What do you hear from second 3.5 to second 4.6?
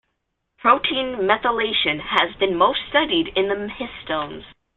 histones.